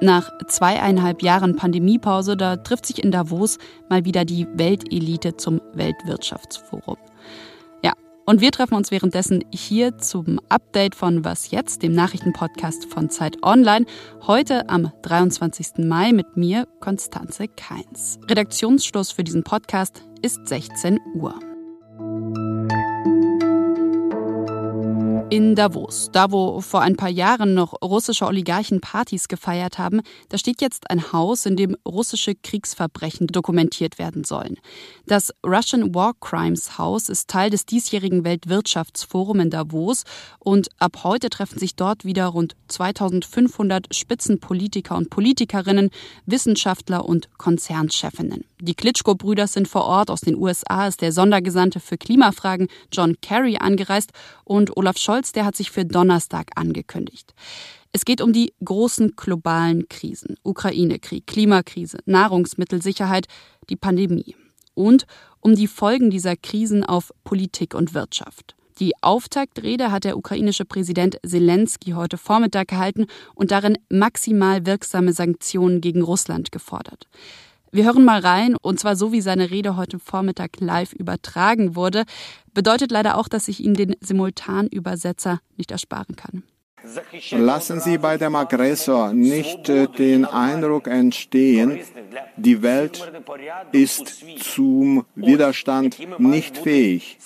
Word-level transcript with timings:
Nach 0.00 0.30
zweieinhalb 0.46 1.22
Jahren 1.22 1.56
Pandemiepause, 1.56 2.36
da 2.36 2.56
trifft 2.56 2.86
sich 2.86 3.04
in 3.04 3.10
Davos 3.10 3.58
mal 3.90 4.04
wieder 4.06 4.24
die 4.24 4.46
Weltelite 4.54 5.36
zum 5.36 5.60
Weltwirtschaftsforum. 5.74 6.96
Ja, 7.82 7.92
und 8.24 8.40
wir 8.40 8.50
treffen 8.50 8.74
uns 8.74 8.90
währenddessen 8.90 9.44
hier 9.52 9.98
zum 9.98 10.40
Update 10.48 10.94
von 10.94 11.26
Was 11.26 11.50
jetzt, 11.50 11.82
dem 11.82 11.92
Nachrichtenpodcast 11.92 12.86
von 12.86 13.10
Zeit 13.10 13.42
Online. 13.42 13.84
Heute 14.26 14.68
am 14.70 14.92
23. 15.02 15.84
Mai 15.84 16.12
mit 16.12 16.38
mir, 16.38 16.66
Konstanze 16.80 17.48
Keins. 17.48 18.18
Redaktionsschluss 18.30 19.10
für 19.10 19.24
diesen 19.24 19.42
Podcast 19.42 20.02
ist 20.22 20.48
16 20.48 21.00
Uhr. 21.16 21.38
In 25.30 25.54
Davos, 25.54 26.08
da 26.10 26.32
wo 26.32 26.62
vor 26.62 26.80
ein 26.80 26.96
paar 26.96 27.10
Jahren 27.10 27.52
noch 27.52 27.74
russische 27.82 28.24
Oligarchen 28.24 28.80
Partys 28.80 29.28
gefeiert 29.28 29.76
haben, 29.76 30.00
da 30.30 30.38
steht 30.38 30.62
jetzt 30.62 30.90
ein 30.90 31.12
Haus, 31.12 31.44
in 31.44 31.54
dem 31.54 31.76
russische 31.86 32.34
Kriegsverbrechen 32.34 33.26
dokumentiert 33.26 33.98
werden 33.98 34.24
sollen. 34.24 34.56
Das 35.06 35.34
Russian 35.44 35.94
War 35.94 36.14
Crimes 36.18 36.78
House 36.78 37.10
ist 37.10 37.28
Teil 37.28 37.50
des 37.50 37.66
diesjährigen 37.66 38.24
Weltwirtschaftsforums 38.24 39.42
in 39.42 39.50
Davos 39.50 40.04
und 40.38 40.68
ab 40.78 41.00
heute 41.04 41.28
treffen 41.28 41.58
sich 41.58 41.76
dort 41.76 42.06
wieder 42.06 42.24
rund 42.28 42.56
2500 42.68 43.94
Spitzenpolitiker 43.94 44.96
und 44.96 45.10
Politikerinnen, 45.10 45.90
Wissenschaftler 46.24 47.04
und 47.04 47.28
Konzernchefinnen. 47.36 48.44
Die 48.60 48.74
Klitschko-Brüder 48.74 49.46
sind 49.46 49.68
vor 49.68 49.84
Ort. 49.84 50.10
Aus 50.10 50.22
den 50.22 50.36
USA 50.36 50.88
ist 50.88 51.00
der 51.00 51.12
Sondergesandte 51.12 51.78
für 51.78 51.96
Klimafragen 51.96 52.66
John 52.92 53.16
Kerry 53.20 53.58
angereist 53.58 54.10
und 54.44 54.76
Olaf 54.76 54.98
Scholz, 54.98 55.17
der 55.32 55.44
hat 55.44 55.56
sich 55.56 55.70
für 55.70 55.84
Donnerstag 55.84 56.50
angekündigt. 56.54 57.34
Es 57.92 58.04
geht 58.04 58.20
um 58.20 58.32
die 58.32 58.52
großen 58.64 59.14
globalen 59.16 59.88
Krisen. 59.88 60.36
Ukraine-Krieg, 60.42 61.26
Klimakrise, 61.26 61.98
Nahrungsmittelsicherheit, 62.06 63.26
die 63.70 63.76
Pandemie. 63.76 64.36
Und 64.74 65.06
um 65.40 65.54
die 65.54 65.66
Folgen 65.66 66.10
dieser 66.10 66.36
Krisen 66.36 66.84
auf 66.84 67.12
Politik 67.24 67.74
und 67.74 67.94
Wirtschaft. 67.94 68.54
Die 68.78 68.92
Auftaktrede 69.02 69.90
hat 69.90 70.04
der 70.04 70.16
ukrainische 70.16 70.64
Präsident 70.64 71.18
Zelensky 71.26 71.92
heute 71.92 72.16
Vormittag 72.16 72.68
gehalten 72.68 73.06
und 73.34 73.50
darin 73.50 73.76
maximal 73.88 74.66
wirksame 74.66 75.12
Sanktionen 75.12 75.80
gegen 75.80 76.02
Russland 76.02 76.52
gefordert. 76.52 77.08
Wir 77.70 77.84
hören 77.84 78.04
mal 78.04 78.20
rein, 78.20 78.56
und 78.60 78.80
zwar 78.80 78.96
so, 78.96 79.12
wie 79.12 79.20
seine 79.20 79.50
Rede 79.50 79.76
heute 79.76 79.98
Vormittag 79.98 80.60
live 80.60 80.92
übertragen 80.94 81.76
wurde. 81.76 82.04
Bedeutet 82.54 82.90
leider 82.90 83.18
auch, 83.18 83.28
dass 83.28 83.48
ich 83.48 83.60
Ihnen 83.60 83.74
den 83.74 83.94
Simultanübersetzer 84.00 85.40
nicht 85.56 85.70
ersparen 85.70 86.16
kann. 86.16 86.44
Lassen 87.32 87.80
Sie 87.80 87.98
bei 87.98 88.16
dem 88.16 88.36
Aggressor 88.36 89.12
nicht 89.12 89.68
äh, 89.68 89.88
den 89.88 90.24
Eindruck 90.24 90.86
entstehen, 90.86 91.80
die 92.36 92.62
Welt 92.62 93.12
ist 93.72 94.24
zum 94.40 95.04
Widerstand 95.16 95.98
nicht 96.18 96.56
fähig. 96.56 97.18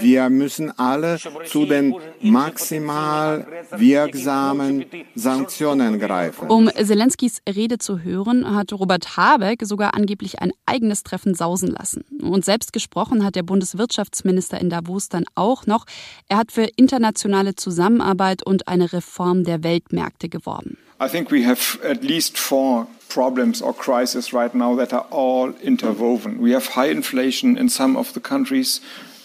Wir 0.00 0.30
müssen 0.30 0.76
alle 0.78 1.18
zu 1.46 1.66
den 1.66 1.94
maximal 2.20 3.46
wirksamen 3.76 4.84
Sanktionen 5.14 5.98
greifen. 5.98 6.48
Um 6.48 6.68
Zelenskys 6.68 7.40
Rede 7.48 7.78
zu 7.78 8.00
hören, 8.00 8.54
hat 8.54 8.72
Robert 8.72 9.16
Habeck 9.16 9.60
sogar 9.64 9.94
angeblich 9.94 10.40
ein 10.40 10.52
eigenes 10.66 11.02
Treffen 11.02 11.34
sausen 11.34 11.68
lassen. 11.68 12.04
Und 12.20 12.44
selbst 12.44 12.72
gesprochen 12.72 13.24
hat 13.24 13.36
der 13.36 13.42
Bundeswirtschaftsminister 13.42 14.60
in 14.60 14.70
Davos 14.70 15.08
dann 15.08 15.24
auch 15.34 15.66
noch. 15.66 15.86
Er 16.28 16.38
hat 16.38 16.52
für 16.52 16.68
internationale 16.76 17.54
Zusammenarbeit 17.54 18.42
und 18.42 18.66
eine 18.68 18.92
Reform 18.92 19.44
der 19.44 19.62
Weltmärkte 19.62 20.28
geworben. 20.28 20.78
I 21.00 21.08
think 21.08 21.30
we 21.30 21.44
have 21.44 21.78
at 21.84 22.02
least 22.02 22.38
four 22.38 22.86
problems 23.08 23.62
or 23.62 23.72
crises 23.72 24.32
right 24.32 24.54
now 24.54 24.76
that 24.76 24.92
are 24.92 25.06
all 25.10 25.54
interwoven. 25.60 26.40
We 26.40 26.54
have 26.54 26.74
high 26.76 26.90
inflation 26.90 27.56
in 27.56 27.68
some 27.68 27.98
of 27.98 28.12
the 28.14 28.20
countries 28.20 28.80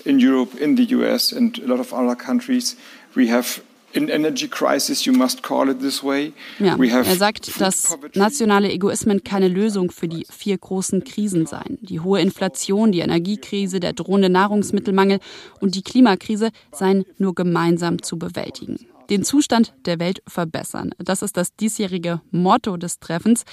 in 0.05 0.19
Europe, 0.19 0.57
in 0.57 0.77
the 0.77 0.95
US, 0.95 1.33
and 1.33 1.59
a 1.59 1.67
lot 1.67 1.79
of 1.79 1.93
other 1.93 2.15
countries. 2.15 2.75
We 3.15 3.31
have 3.31 3.61
In 3.91 4.07
energy 4.09 4.47
crisis, 4.47 5.05
you 5.05 5.13
must 5.13 5.41
call 5.41 5.67
it 5.67 5.79
this 5.79 6.03
way. 6.03 6.33
Ja, 6.59 6.77
er 6.77 7.15
sagt, 7.15 7.59
dass 7.59 7.97
nationale 8.13 8.71
Egoismen 8.71 9.23
keine 9.23 9.47
Lösung 9.47 9.89
für 9.89 10.07
die 10.07 10.27
vier 10.29 10.59
großen 10.59 11.03
Krisen 11.03 11.47
seien. 11.47 11.79
Die 11.81 11.99
hohe 11.99 12.21
Inflation, 12.21 12.91
die 12.91 12.99
Energiekrise, 12.99 13.79
der 13.79 13.93
drohende 13.93 14.29
Nahrungsmittelmangel 14.29 15.19
und 15.59 15.73
die 15.73 15.81
Klimakrise 15.81 16.51
seien 16.71 17.03
nur 17.17 17.33
gemeinsam 17.33 18.03
zu 18.03 18.19
bewältigen. 18.19 18.77
Den 19.09 19.23
Zustand 19.23 19.73
der 19.85 19.99
Welt 19.99 20.21
verbessern. 20.27 20.91
Das 20.99 21.23
ist 21.23 21.35
das 21.35 21.55
diesjährige 21.55 22.21
Motto 22.29 22.77
des 22.77 22.99
Treffens. 22.99 23.43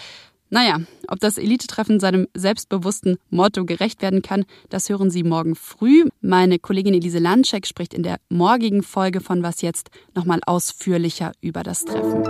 Naja, 0.48 0.80
ob 1.08 1.18
das 1.18 1.38
Elitetreffen 1.38 1.98
seinem 1.98 2.28
selbstbewussten 2.34 3.16
Motto 3.30 3.64
gerecht 3.64 4.00
werden 4.00 4.22
kann, 4.22 4.44
das 4.68 4.88
hören 4.88 5.10
Sie 5.10 5.24
morgen 5.24 5.56
früh. 5.56 6.04
Meine 6.20 6.58
Kollegin 6.58 6.94
Elise 6.94 7.18
Landschek 7.18 7.66
spricht 7.66 7.94
in 7.94 8.04
der 8.04 8.18
morgigen 8.28 8.82
Folge 8.84 9.20
von 9.20 9.42
Was 9.42 9.60
jetzt 9.62 9.90
nochmal 10.14 10.40
ausführlicher 10.46 11.32
über 11.40 11.64
das 11.64 11.84
Treffen. 11.84 12.22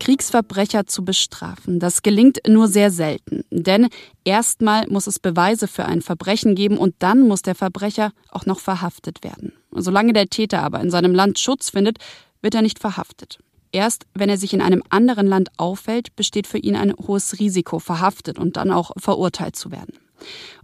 Kriegsverbrecher 0.00 0.86
zu 0.86 1.04
bestrafen, 1.04 1.78
das 1.78 2.02
gelingt 2.02 2.40
nur 2.48 2.66
sehr 2.66 2.90
selten. 2.90 3.44
Denn 3.50 3.88
erstmal 4.24 4.88
muss 4.88 5.06
es 5.06 5.20
Beweise 5.20 5.68
für 5.68 5.84
ein 5.84 6.02
Verbrechen 6.02 6.56
geben 6.56 6.78
und 6.78 6.94
dann 6.98 7.28
muss 7.28 7.42
der 7.42 7.54
Verbrecher 7.54 8.10
auch 8.30 8.46
noch 8.46 8.58
verhaftet 8.58 9.22
werden. 9.22 9.52
Solange 9.70 10.12
der 10.12 10.26
Täter 10.26 10.62
aber 10.62 10.80
in 10.80 10.90
seinem 10.90 11.14
Land 11.14 11.38
Schutz 11.38 11.70
findet, 11.70 11.98
wird 12.42 12.54
er 12.54 12.62
nicht 12.62 12.80
verhaftet. 12.80 13.38
Erst 13.72 14.06
wenn 14.14 14.28
er 14.28 14.36
sich 14.36 14.52
in 14.52 14.60
einem 14.60 14.82
anderen 14.90 15.26
Land 15.26 15.50
auffällt, 15.56 16.16
besteht 16.16 16.46
für 16.46 16.58
ihn 16.58 16.76
ein 16.76 16.94
hohes 16.94 17.38
Risiko, 17.38 17.78
verhaftet 17.78 18.38
und 18.38 18.56
dann 18.56 18.70
auch 18.70 18.90
verurteilt 18.96 19.56
zu 19.56 19.70
werden. 19.70 19.94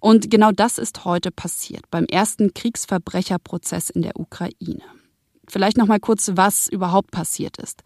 Und 0.01 0.31
genau 0.31 0.53
das 0.53 0.79
ist 0.79 1.05
heute 1.05 1.31
passiert 1.31 1.91
beim 1.91 2.05
ersten 2.05 2.53
Kriegsverbrecherprozess 2.53 3.91
in 3.91 4.03
der 4.03 4.19
Ukraine. 4.19 4.83
Vielleicht 5.49 5.77
noch 5.77 5.87
mal 5.87 6.01
kurz, 6.01 6.33
was 6.35 6.69
überhaupt 6.69 7.13
passiert 7.13 7.57
ist. 7.59 7.83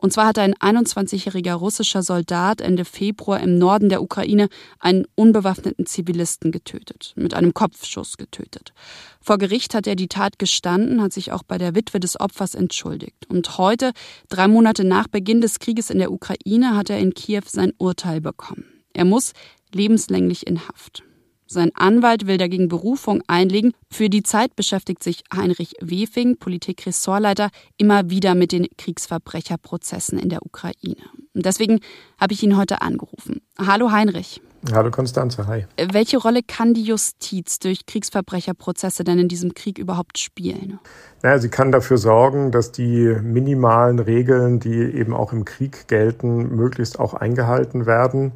Und 0.00 0.12
zwar 0.12 0.26
hat 0.26 0.38
ein 0.38 0.54
21-jähriger 0.54 1.54
russischer 1.54 2.02
Soldat 2.02 2.60
Ende 2.60 2.84
Februar 2.84 3.40
im 3.40 3.58
Norden 3.58 3.88
der 3.88 4.00
Ukraine 4.00 4.48
einen 4.78 5.06
unbewaffneten 5.16 5.86
Zivilisten 5.86 6.52
getötet, 6.52 7.12
mit 7.16 7.34
einem 7.34 7.52
Kopfschuss 7.52 8.16
getötet. 8.16 8.72
Vor 9.20 9.38
Gericht 9.38 9.74
hat 9.74 9.88
er 9.88 9.96
die 9.96 10.06
Tat 10.06 10.38
gestanden, 10.38 11.02
hat 11.02 11.12
sich 11.12 11.32
auch 11.32 11.42
bei 11.42 11.58
der 11.58 11.74
Witwe 11.74 11.98
des 11.98 12.18
Opfers 12.18 12.54
entschuldigt. 12.54 13.26
Und 13.28 13.58
heute, 13.58 13.92
drei 14.28 14.46
Monate 14.46 14.84
nach 14.84 15.08
Beginn 15.08 15.40
des 15.40 15.58
Krieges 15.58 15.90
in 15.90 15.98
der 15.98 16.12
Ukraine, 16.12 16.76
hat 16.76 16.90
er 16.90 17.00
in 17.00 17.12
Kiew 17.12 17.42
sein 17.46 17.72
Urteil 17.76 18.20
bekommen. 18.20 18.64
Er 18.92 19.04
muss 19.04 19.32
lebenslänglich 19.72 20.46
in 20.46 20.68
Haft. 20.68 21.02
Sein 21.50 21.70
Anwalt 21.74 22.26
will 22.26 22.36
dagegen 22.36 22.68
Berufung 22.68 23.22
einlegen. 23.26 23.72
Für 23.90 24.10
die 24.10 24.22
Zeit 24.22 24.54
beschäftigt 24.54 25.02
sich 25.02 25.22
Heinrich 25.34 25.76
Wefing, 25.80 26.36
Politikressortleiter, 26.36 27.48
immer 27.78 28.10
wieder 28.10 28.34
mit 28.34 28.52
den 28.52 28.66
Kriegsverbrecherprozessen 28.76 30.18
in 30.18 30.28
der 30.28 30.44
Ukraine. 30.44 31.02
Und 31.34 31.46
deswegen 31.46 31.80
habe 32.20 32.34
ich 32.34 32.42
ihn 32.42 32.58
heute 32.58 32.82
angerufen. 32.82 33.40
Hallo 33.58 33.90
Heinrich. 33.90 34.42
Hallo 34.74 34.90
Konstanze, 34.90 35.46
hi. 35.46 35.64
Welche 35.90 36.18
Rolle 36.18 36.42
kann 36.42 36.74
die 36.74 36.82
Justiz 36.82 37.58
durch 37.60 37.86
Kriegsverbrecherprozesse 37.86 39.02
denn 39.02 39.18
in 39.18 39.28
diesem 39.28 39.54
Krieg 39.54 39.78
überhaupt 39.78 40.18
spielen? 40.18 40.78
Naja, 41.22 41.38
sie 41.38 41.48
kann 41.48 41.72
dafür 41.72 41.96
sorgen, 41.96 42.50
dass 42.50 42.72
die 42.72 43.16
minimalen 43.22 44.00
Regeln, 44.00 44.60
die 44.60 44.74
eben 44.74 45.14
auch 45.14 45.32
im 45.32 45.46
Krieg 45.46 45.88
gelten, 45.88 46.54
möglichst 46.54 46.98
auch 46.98 47.14
eingehalten 47.14 47.86
werden. 47.86 48.32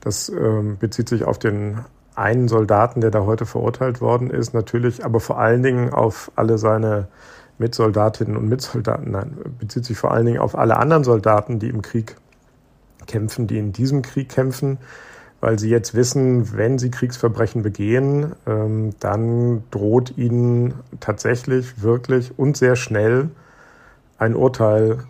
Das 0.00 0.30
äh, 0.30 0.62
bezieht 0.78 1.10
sich 1.10 1.24
auf 1.24 1.38
den 1.38 1.84
einen 2.14 2.48
Soldaten, 2.48 3.00
der 3.00 3.10
da 3.10 3.24
heute 3.24 3.46
verurteilt 3.46 4.00
worden 4.00 4.30
ist, 4.30 4.54
natürlich, 4.54 5.04
aber 5.04 5.20
vor 5.20 5.38
allen 5.38 5.62
Dingen 5.62 5.92
auf 5.92 6.30
alle 6.36 6.58
seine 6.58 7.08
Mitsoldatinnen 7.58 8.36
und 8.36 8.48
Mitsoldaten. 8.48 9.12
Nein, 9.12 9.36
bezieht 9.58 9.84
sich 9.84 9.96
vor 9.96 10.12
allen 10.12 10.26
Dingen 10.26 10.38
auf 10.38 10.56
alle 10.56 10.76
anderen 10.76 11.04
Soldaten, 11.04 11.58
die 11.58 11.68
im 11.68 11.82
Krieg 11.82 12.16
kämpfen, 13.06 13.46
die 13.46 13.58
in 13.58 13.72
diesem 13.72 14.02
Krieg 14.02 14.28
kämpfen, 14.28 14.78
weil 15.40 15.58
sie 15.58 15.68
jetzt 15.68 15.94
wissen, 15.94 16.56
wenn 16.56 16.78
sie 16.78 16.90
Kriegsverbrechen 16.90 17.62
begehen, 17.62 18.32
ähm, 18.46 18.94
dann 19.00 19.64
droht 19.70 20.16
ihnen 20.16 20.74
tatsächlich, 21.00 21.82
wirklich 21.82 22.38
und 22.38 22.56
sehr 22.56 22.76
schnell 22.76 23.30
ein 24.18 24.34
Urteil 24.34 25.04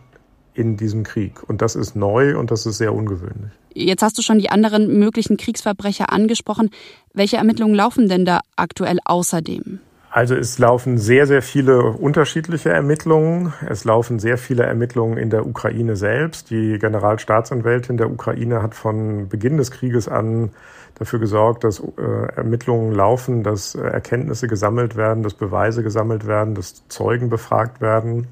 in 0.55 0.77
diesem 0.77 1.03
Krieg. 1.03 1.43
Und 1.49 1.62
das 1.62 1.77
ist 1.77 1.97
neu 1.97 2.39
und 2.39 2.51
das 2.51 2.67
ist 2.67 2.79
sehr 2.79 2.95
ungewöhnlich. 2.95 3.51
Jetzt 3.75 4.03
hast 4.03 4.17
du 4.17 4.23
schon 4.23 4.39
die 4.39 4.51
anderen 4.51 4.99
möglichen 4.99 5.37
Kriegsverbrecher 5.37 6.12
angesprochen. 6.12 6.71
Welche 7.12 7.37
Ermittlungen 7.37 7.75
laufen 7.75 8.09
denn 8.09 8.25
da 8.25 8.41
aktuell 8.56 8.99
außerdem? 9.05 9.81
Also 10.15 10.37
es 10.37 10.61
laufen 10.61 10.97
sehr, 10.97 11.27
sehr 11.27 11.43
viele 11.43 11.83
unterschiedliche 11.83 12.71
Ermittlungen. 12.71 13.53
Es 13.69 13.85
laufen 13.85 14.21
sehr 14.21 14.39
viele 14.39 14.62
Ermittlungen 14.62 15.19
in 15.19 15.29
der 15.29 15.45
Ukraine 15.45 15.97
selbst. 15.97 16.51
Die 16.51 16.79
Generalstaatsanwältin 16.79 17.97
der 17.97 18.09
Ukraine 18.09 18.62
hat 18.62 18.77
von 18.77 19.29
Beginn 19.29 19.56
des 19.56 19.73
Krieges 19.73 20.06
an 20.06 20.51
dafür 20.95 21.19
gesorgt, 21.19 21.65
dass 21.65 21.81
äh, 21.81 22.37
Ermittlungen 22.37 22.93
laufen, 22.93 23.43
dass 23.43 23.75
äh, 23.75 23.81
Erkenntnisse 23.81 24.47
gesammelt 24.47 24.95
werden, 24.95 25.25
dass 25.25 25.35
Beweise 25.35 25.83
gesammelt 25.83 26.29
werden, 26.29 26.55
dass 26.55 26.87
Zeugen 26.87 27.29
befragt 27.29 27.81
werden. 27.81 28.29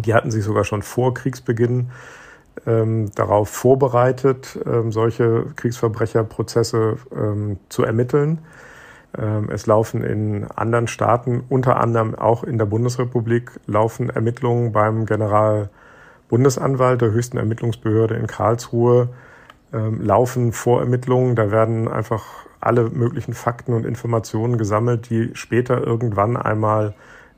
Die 0.00 0.14
hatten 0.14 0.30
sich 0.30 0.44
sogar 0.44 0.64
schon 0.64 0.82
vor 0.82 1.14
Kriegsbeginn 1.14 1.90
ähm, 2.66 3.10
darauf 3.14 3.48
vorbereitet, 3.48 4.58
ähm, 4.66 4.92
solche 4.92 5.46
Kriegsverbrecherprozesse 5.56 6.96
ähm, 7.14 7.58
zu 7.68 7.84
ermitteln. 7.84 8.38
Ähm, 9.16 9.48
es 9.50 9.66
laufen 9.66 10.02
in 10.02 10.46
anderen 10.54 10.88
Staaten, 10.88 11.44
unter 11.48 11.78
anderem 11.78 12.14
auch 12.14 12.44
in 12.44 12.58
der 12.58 12.66
Bundesrepublik, 12.66 13.52
laufen 13.66 14.10
Ermittlungen 14.10 14.72
beim 14.72 15.06
Generalbundesanwalt 15.06 17.00
der 17.00 17.12
höchsten 17.12 17.36
Ermittlungsbehörde 17.36 18.14
in 18.16 18.26
Karlsruhe, 18.26 19.10
ähm, 19.72 20.00
laufen 20.00 20.52
Vorermittlungen. 20.52 21.36
Da 21.36 21.50
werden 21.50 21.88
einfach 21.88 22.24
alle 22.60 22.90
möglichen 22.90 23.34
Fakten 23.34 23.74
und 23.74 23.84
Informationen 23.84 24.58
gesammelt, 24.58 25.10
die 25.10 25.30
später 25.34 25.86
irgendwann 25.86 26.36
einmal 26.36 26.94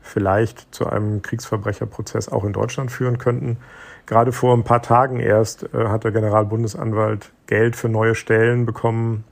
vielleicht 0.06 0.74
zu 0.74 0.86
einem 0.86 1.22
Kriegsverbrecherprozess 1.22 2.28
auch 2.28 2.44
in 2.44 2.52
Deutschland 2.52 2.90
führen 2.90 3.18
könnten. 3.18 3.58
Gerade 4.06 4.32
vor 4.32 4.54
ein 4.54 4.64
paar 4.64 4.82
Tagen 4.82 5.20
erst 5.20 5.74
äh, 5.74 5.88
hat 5.88 6.04
der 6.04 6.12
Generalbundesanwalt 6.12 7.32
Geld 7.46 7.76
für 7.76 7.88
neue 7.88 8.14
Stellen 8.14 8.66
bekommen 8.66 9.24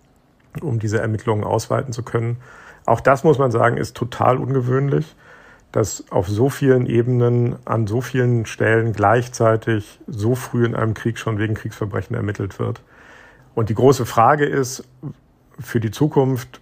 um 0.61 0.79
diese 0.79 1.01
Ermittlungen 1.01 1.45
ausweiten 1.45 1.93
zu 1.93 2.03
können. 2.03 2.37
Auch 2.87 3.01
das 3.01 3.25
muss 3.25 3.39
man 3.39 3.51
sagen, 3.51 3.77
ist 3.77 3.97
total 3.97 4.37
ungewöhnlich, 4.37 5.17
dass 5.73 6.05
auf 6.11 6.29
so 6.29 6.49
vielen 6.49 6.87
Ebenen, 6.87 7.57
an 7.65 7.87
so 7.87 8.01
vielen 8.01 8.47
Stellen 8.47 8.93
gleichzeitig 8.93 9.99
so 10.07 10.35
früh 10.35 10.65
in 10.65 10.75
einem 10.75 10.95
Krieg 10.95 11.19
schon 11.19 11.39
wegen 11.39 11.55
Kriegsverbrechen 11.55 12.15
ermittelt 12.15 12.59
wird. 12.59 12.83
Und 13.55 13.71
die 13.71 13.75
große 13.75 14.07
Frage 14.07 14.45
ist 14.45 14.85
für 15.59 15.81
die 15.81 15.91
Zukunft, 15.91 16.61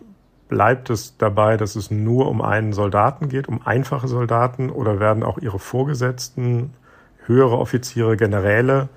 bleibt 0.52 0.90
es 0.90 1.16
dabei, 1.16 1.56
dass 1.56 1.76
es 1.76 1.90
nur 1.90 2.28
um 2.28 2.42
einen 2.42 2.74
Soldaten 2.74 3.30
geht, 3.30 3.48
um 3.48 3.66
einfache 3.66 4.06
Soldaten, 4.06 4.68
oder 4.68 5.00
werden 5.00 5.22
auch 5.22 5.38
ihre 5.38 5.58
Vorgesetzten, 5.58 6.74
höhere 7.24 7.56
Offiziere, 7.56 8.18
Generäle 8.18 8.90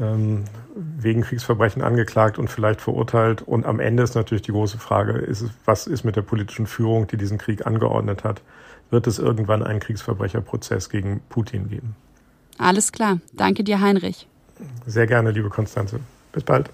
ähm, 0.00 0.42
wegen 0.74 1.22
Kriegsverbrechen 1.22 1.82
angeklagt 1.82 2.36
und 2.36 2.50
vielleicht 2.50 2.80
verurteilt. 2.80 3.42
Und 3.42 3.64
am 3.64 3.78
Ende 3.78 4.02
ist 4.02 4.16
natürlich 4.16 4.42
die 4.42 4.50
große 4.50 4.78
Frage, 4.78 5.12
ist 5.12 5.44
was 5.64 5.86
ist 5.86 6.02
mit 6.02 6.16
der 6.16 6.22
politischen 6.22 6.66
Führung, 6.66 7.06
die 7.06 7.16
diesen 7.16 7.38
Krieg 7.38 7.64
angeordnet 7.64 8.24
hat? 8.24 8.42
Wird 8.90 9.06
es 9.06 9.20
irgendwann 9.20 9.62
einen 9.62 9.78
Kriegsverbrecherprozess 9.78 10.90
gegen 10.90 11.20
Putin 11.28 11.68
geben? 11.68 11.94
Alles 12.58 12.90
klar. 12.90 13.20
Danke 13.34 13.62
dir, 13.62 13.80
Heinrich. 13.80 14.26
Sehr 14.84 15.06
gerne, 15.06 15.30
liebe 15.30 15.48
Konstanze. 15.48 16.00
Bis 16.32 16.42
bald. 16.42 16.70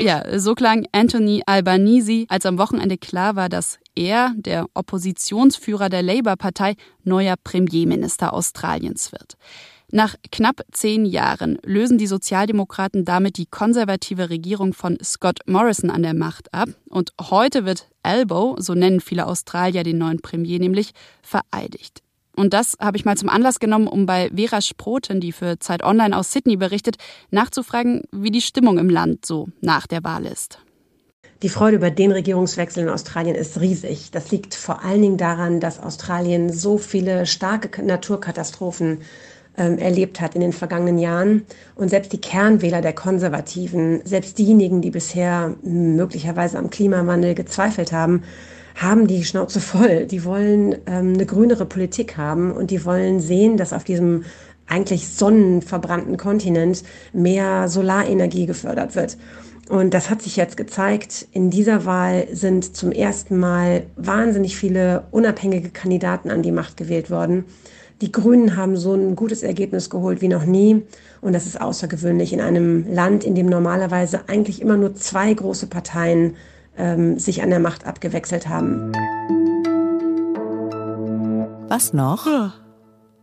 Ja, 0.00 0.38
so 0.38 0.54
klang 0.54 0.86
Anthony 0.92 1.42
Albanese, 1.44 2.24
als 2.28 2.46
am 2.46 2.56
Wochenende 2.56 2.96
klar 2.96 3.36
war, 3.36 3.50
dass 3.50 3.78
er, 3.94 4.32
der 4.36 4.66
Oppositionsführer 4.72 5.90
der 5.90 6.02
Labour-Partei, 6.02 6.76
neuer 7.04 7.34
Premierminister 7.36 8.32
Australiens 8.32 9.12
wird. 9.12 9.36
Nach 9.92 10.14
knapp 10.32 10.62
zehn 10.72 11.04
Jahren 11.04 11.58
lösen 11.62 11.98
die 11.98 12.06
Sozialdemokraten 12.06 13.04
damit 13.04 13.36
die 13.36 13.46
konservative 13.46 14.30
Regierung 14.30 14.72
von 14.72 14.96
Scott 15.04 15.40
Morrison 15.46 15.90
an 15.90 16.02
der 16.02 16.14
Macht 16.14 16.54
ab. 16.54 16.70
Und 16.88 17.12
heute 17.20 17.66
wird 17.66 17.88
Elbow, 18.02 18.56
so 18.58 18.74
nennen 18.74 19.00
viele 19.00 19.26
Australier 19.26 19.84
den 19.84 19.98
neuen 19.98 20.22
Premier 20.22 20.58
nämlich, 20.58 20.92
vereidigt. 21.22 22.02
Und 22.36 22.52
das 22.52 22.76
habe 22.78 22.96
ich 22.96 23.04
mal 23.04 23.16
zum 23.16 23.30
Anlass 23.30 23.58
genommen, 23.58 23.88
um 23.88 24.06
bei 24.06 24.30
Vera 24.34 24.60
Sproten, 24.60 25.20
die 25.20 25.32
für 25.32 25.58
Zeit 25.58 25.82
Online 25.82 26.16
aus 26.16 26.32
Sydney 26.32 26.56
berichtet, 26.56 26.96
nachzufragen, 27.30 28.02
wie 28.12 28.30
die 28.30 28.42
Stimmung 28.42 28.78
im 28.78 28.90
Land 28.90 29.24
so 29.24 29.48
nach 29.62 29.86
der 29.86 30.04
Wahl 30.04 30.26
ist. 30.26 30.58
Die 31.42 31.48
Freude 31.48 31.76
über 31.76 31.90
den 31.90 32.12
Regierungswechsel 32.12 32.84
in 32.84 32.88
Australien 32.88 33.34
ist 33.34 33.60
riesig. 33.60 34.10
Das 34.10 34.30
liegt 34.30 34.54
vor 34.54 34.84
allen 34.84 35.02
Dingen 35.02 35.16
daran, 35.18 35.60
dass 35.60 35.82
Australien 35.82 36.50
so 36.50 36.78
viele 36.78 37.26
starke 37.26 37.82
Naturkatastrophen 37.82 39.00
ähm, 39.58 39.78
erlebt 39.78 40.20
hat 40.20 40.34
in 40.34 40.40
den 40.40 40.52
vergangenen 40.52 40.98
Jahren. 40.98 41.46
Und 41.74 41.88
selbst 41.88 42.12
die 42.12 42.20
Kernwähler 42.20 42.80
der 42.80 42.94
Konservativen, 42.94 44.00
selbst 44.04 44.38
diejenigen, 44.38 44.80
die 44.80 44.90
bisher 44.90 45.54
möglicherweise 45.62 46.58
am 46.58 46.70
Klimawandel 46.70 47.34
gezweifelt 47.34 47.92
haben, 47.92 48.22
haben 48.76 49.06
die 49.06 49.24
Schnauze 49.24 49.60
voll. 49.60 50.06
Die 50.06 50.24
wollen 50.24 50.76
ähm, 50.86 51.14
eine 51.14 51.26
grünere 51.26 51.64
Politik 51.66 52.16
haben 52.16 52.52
und 52.52 52.70
die 52.70 52.84
wollen 52.84 53.20
sehen, 53.20 53.56
dass 53.56 53.72
auf 53.72 53.84
diesem 53.84 54.24
eigentlich 54.68 55.08
sonnenverbrannten 55.08 56.16
Kontinent 56.16 56.82
mehr 57.12 57.68
Solarenergie 57.68 58.46
gefördert 58.46 58.94
wird. 58.94 59.16
Und 59.68 59.94
das 59.94 60.10
hat 60.10 60.22
sich 60.22 60.36
jetzt 60.36 60.56
gezeigt. 60.56 61.26
In 61.32 61.50
dieser 61.50 61.84
Wahl 61.86 62.28
sind 62.32 62.76
zum 62.76 62.92
ersten 62.92 63.38
Mal 63.38 63.86
wahnsinnig 63.96 64.56
viele 64.56 65.04
unabhängige 65.10 65.70
Kandidaten 65.70 66.30
an 66.30 66.42
die 66.42 66.52
Macht 66.52 66.76
gewählt 66.76 67.10
worden. 67.10 67.44
Die 68.00 68.12
Grünen 68.12 68.56
haben 68.56 68.76
so 68.76 68.94
ein 68.94 69.16
gutes 69.16 69.42
Ergebnis 69.42 69.88
geholt 69.88 70.20
wie 70.20 70.28
noch 70.28 70.44
nie. 70.44 70.82
Und 71.20 71.32
das 71.32 71.46
ist 71.46 71.60
außergewöhnlich 71.60 72.32
in 72.32 72.40
einem 72.40 72.86
Land, 72.92 73.24
in 73.24 73.34
dem 73.34 73.46
normalerweise 73.46 74.28
eigentlich 74.28 74.60
immer 74.60 74.76
nur 74.76 74.94
zwei 74.94 75.32
große 75.32 75.66
Parteien 75.66 76.36
ähm, 76.76 77.18
sich 77.18 77.42
an 77.42 77.50
der 77.50 77.60
Macht 77.60 77.86
abgewechselt 77.86 78.48
haben. 78.48 78.92
Was 81.68 81.92
noch? 81.92 82.26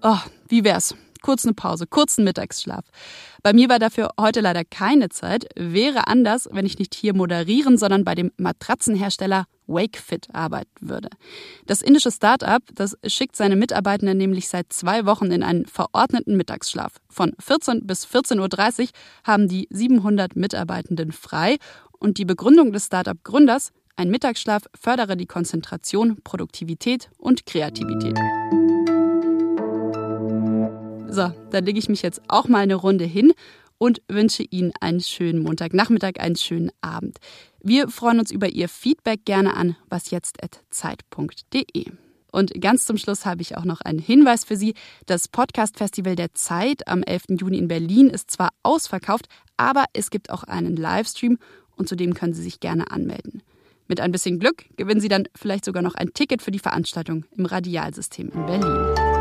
Oh, 0.02 0.18
wie 0.48 0.64
wär's? 0.64 0.96
Kurz 1.22 1.46
eine 1.46 1.54
Pause, 1.54 1.88
kurzen 1.88 2.26
Mittagsschlaf. 2.26 2.84
Bei 3.42 3.54
mir 3.54 3.70
war 3.70 3.80
dafür 3.80 4.10
heute 4.20 4.42
leider 4.42 4.66
keine 4.66 5.08
Zeit. 5.08 5.46
Wäre 5.56 6.08
anders, 6.08 6.50
wenn 6.52 6.66
ich 6.66 6.80
nicht 6.80 6.94
hier 6.94 7.16
moderieren, 7.16 7.78
sondern 7.78 8.04
bei 8.04 8.14
dem 8.14 8.32
Matratzenhersteller 8.36 9.46
WakeFit 9.66 10.28
arbeiten 10.34 10.70
würde. 10.82 11.08
Das 11.66 11.82
indische 11.82 12.12
Start-up, 12.12 12.64
das 12.74 12.98
schickt 13.06 13.38
seine 13.38 13.56
Mitarbeitenden 13.56 14.18
nämlich 14.18 14.50
seit 14.50 14.74
zwei 14.74 15.06
Wochen 15.06 15.32
in 15.32 15.44
einen 15.44 15.66
verordneten 15.66 16.36
Mittagsschlaf. 16.36 16.94
Von 17.10 17.34
14 17.40 17.88
bis 17.88 18.06
14.30 18.06 18.82
Uhr 18.82 18.88
haben 19.24 19.48
die 19.48 19.68
700 19.70 20.36
Mitarbeitenden 20.36 21.14
frei 21.14 21.58
und 22.04 22.18
die 22.18 22.26
Begründung 22.26 22.74
des 22.74 22.88
Startup-Gründers, 22.88 23.72
ein 23.96 24.10
Mittagsschlaf 24.10 24.64
fördere 24.80 25.16
die 25.16 25.26
Konzentration, 25.26 26.18
Produktivität 26.24 27.10
und 27.18 27.46
Kreativität. 27.46 28.18
So, 31.08 31.32
dann 31.52 31.66
lege 31.66 31.80
ich 31.80 31.88
mich 31.90 32.02
jetzt 32.02 32.22
auch 32.28 32.48
mal 32.48 32.60
eine 32.60 32.76
Runde 32.76 33.06
hin 33.06 33.34
und 33.78 34.02
wünsche 34.08 34.44
Ihnen 34.44 34.74
einen 34.82 35.00
schönen 35.00 35.42
Montagnachmittag, 35.44 36.20
einen 36.20 36.36
schönen 36.36 36.72
Abend. 36.82 37.20
Wir 37.62 37.88
freuen 37.88 38.20
uns 38.20 38.32
über 38.32 38.50
Ihr 38.50 38.68
Feedback 38.68 39.24
gerne 39.24 39.56
an 39.56 39.78
wasjetzt.zeit.de. 39.90 41.86
Und 42.34 42.60
ganz 42.60 42.86
zum 42.86 42.98
Schluss 42.98 43.28
habe 43.28 43.44
ich 43.44 43.56
auch 43.58 43.64
noch 43.64 43.82
einen 43.82 44.00
Hinweis 44.00 44.44
für 44.44 44.58
Sie. 44.58 44.74
Das 45.06 45.28
Podcast-Festival 45.28 46.16
der 46.16 46.34
Zeit 46.34 46.88
am 46.88 47.04
11. 47.04 47.40
Juni 47.40 47.60
in 47.60 47.68
Berlin 47.68 48.10
ist 48.10 48.32
zwar 48.32 48.50
ausverkauft, 48.64 49.28
aber 49.56 49.86
es 49.94 50.10
gibt 50.10 50.32
auch 50.32 50.44
einen 50.44 50.76
Livestream 50.76 51.38
und 51.76 51.90
zudem 51.90 52.14
können 52.14 52.34
Sie 52.34 52.44
sich 52.44 52.60
gerne 52.60 52.92
anmelden. 52.92 53.42
Mit 53.88 54.00
ein 54.00 54.12
bisschen 54.12 54.40
Glück 54.40 54.66
gewinnen 54.78 55.02
Sie 55.02 55.10
dann 55.10 55.28
vielleicht 55.36 55.66
sogar 55.66 55.84
noch 55.84 55.96
ein 55.96 56.14
Ticket 56.14 56.42
für 56.42 56.52
die 56.52 56.60
Veranstaltung 56.60 57.26
im 57.36 57.46
Radialsystem 57.46 58.30
in 58.30 58.46
Berlin. 58.46 59.14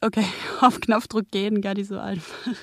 Okay, 0.00 0.24
auf 0.60 0.80
Knopfdruck 0.80 1.30
gehen, 1.30 1.60
gar 1.60 1.74
nicht 1.74 1.88
so 1.88 1.98
einfach. 1.98 2.54